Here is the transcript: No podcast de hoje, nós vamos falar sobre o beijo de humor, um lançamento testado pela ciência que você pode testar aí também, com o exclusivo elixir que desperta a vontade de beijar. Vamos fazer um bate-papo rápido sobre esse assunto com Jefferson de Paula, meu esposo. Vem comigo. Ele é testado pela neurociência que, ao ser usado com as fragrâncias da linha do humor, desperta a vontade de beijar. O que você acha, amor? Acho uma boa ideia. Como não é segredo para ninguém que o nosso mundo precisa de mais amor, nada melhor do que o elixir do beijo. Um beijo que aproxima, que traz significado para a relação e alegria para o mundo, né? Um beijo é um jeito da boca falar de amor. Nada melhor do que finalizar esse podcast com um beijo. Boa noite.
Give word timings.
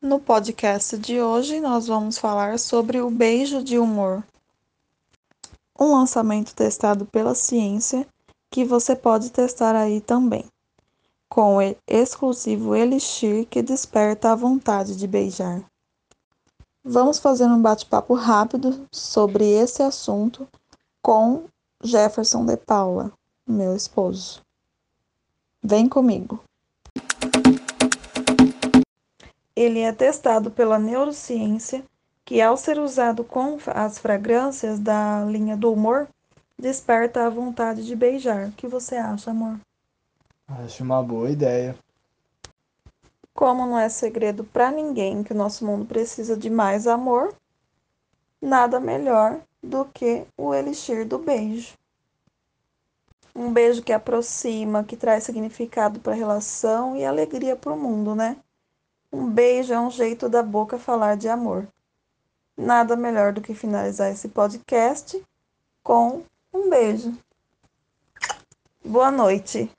No 0.00 0.20
podcast 0.20 0.96
de 0.96 1.20
hoje, 1.20 1.60
nós 1.60 1.88
vamos 1.88 2.16
falar 2.16 2.58
sobre 2.58 3.00
o 3.00 3.10
beijo 3.10 3.62
de 3.62 3.78
humor, 3.78 4.24
um 5.78 5.92
lançamento 5.92 6.54
testado 6.54 7.04
pela 7.04 7.34
ciência 7.34 8.06
que 8.50 8.64
você 8.64 8.96
pode 8.96 9.30
testar 9.30 9.76
aí 9.76 10.00
também, 10.00 10.46
com 11.28 11.58
o 11.58 11.76
exclusivo 11.86 12.74
elixir 12.74 13.46
que 13.46 13.60
desperta 13.60 14.32
a 14.32 14.34
vontade 14.34 14.96
de 14.96 15.06
beijar. 15.06 15.62
Vamos 16.82 17.18
fazer 17.18 17.44
um 17.44 17.60
bate-papo 17.60 18.14
rápido 18.14 18.86
sobre 18.90 19.44
esse 19.44 19.82
assunto 19.82 20.48
com 21.02 21.44
Jefferson 21.82 22.44
de 22.46 22.56
Paula, 22.56 23.12
meu 23.46 23.76
esposo. 23.76 24.42
Vem 25.62 25.88
comigo. 25.88 26.42
Ele 29.54 29.80
é 29.80 29.92
testado 29.92 30.50
pela 30.50 30.78
neurociência 30.78 31.84
que, 32.24 32.40
ao 32.40 32.56
ser 32.56 32.78
usado 32.78 33.22
com 33.22 33.58
as 33.66 33.98
fragrâncias 33.98 34.78
da 34.78 35.24
linha 35.24 35.56
do 35.56 35.72
humor, 35.72 36.08
desperta 36.58 37.26
a 37.26 37.30
vontade 37.30 37.84
de 37.84 37.94
beijar. 37.94 38.48
O 38.48 38.52
que 38.52 38.66
você 38.66 38.96
acha, 38.96 39.30
amor? 39.30 39.60
Acho 40.48 40.82
uma 40.82 41.02
boa 41.02 41.30
ideia. 41.30 41.76
Como 43.34 43.66
não 43.66 43.78
é 43.78 43.88
segredo 43.88 44.44
para 44.44 44.70
ninguém 44.70 45.22
que 45.22 45.32
o 45.32 45.36
nosso 45.36 45.64
mundo 45.64 45.84
precisa 45.84 46.36
de 46.36 46.48
mais 46.48 46.86
amor, 46.86 47.34
nada 48.40 48.80
melhor 48.80 49.40
do 49.66 49.84
que 49.84 50.26
o 50.36 50.54
elixir 50.54 51.06
do 51.06 51.18
beijo. 51.18 51.74
Um 53.34 53.52
beijo 53.52 53.82
que 53.82 53.92
aproxima, 53.92 54.84
que 54.84 54.96
traz 54.96 55.24
significado 55.24 56.00
para 56.00 56.12
a 56.12 56.16
relação 56.16 56.96
e 56.96 57.04
alegria 57.04 57.54
para 57.54 57.72
o 57.72 57.78
mundo, 57.78 58.14
né? 58.14 58.36
Um 59.12 59.28
beijo 59.28 59.72
é 59.72 59.80
um 59.80 59.90
jeito 59.90 60.28
da 60.28 60.42
boca 60.42 60.78
falar 60.78 61.16
de 61.16 61.28
amor. 61.28 61.68
Nada 62.56 62.96
melhor 62.96 63.32
do 63.32 63.42
que 63.42 63.54
finalizar 63.54 64.10
esse 64.10 64.28
podcast 64.28 65.22
com 65.82 66.22
um 66.52 66.70
beijo. 66.70 67.14
Boa 68.82 69.10
noite. 69.10 69.70